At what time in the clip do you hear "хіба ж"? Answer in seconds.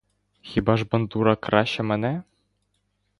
0.51-0.85